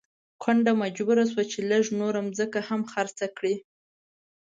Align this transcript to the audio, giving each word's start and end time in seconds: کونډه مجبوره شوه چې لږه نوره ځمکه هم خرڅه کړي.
کونډه 0.41 0.71
مجبوره 0.83 1.23
شوه 1.31 1.43
چې 1.51 1.59
لږه 1.71 1.91
نوره 1.99 2.21
ځمکه 2.37 2.59
هم 2.67 2.81
خرڅه 2.91 3.25
کړي. 3.37 3.55